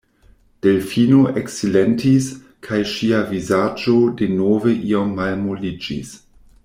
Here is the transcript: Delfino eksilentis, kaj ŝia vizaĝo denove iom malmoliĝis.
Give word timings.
Delfino 0.67 1.25
eksilentis, 1.41 2.29
kaj 2.67 2.79
ŝia 2.93 3.21
vizaĝo 3.35 3.95
denove 4.23 4.75
iom 4.93 5.13
malmoliĝis. 5.21 6.17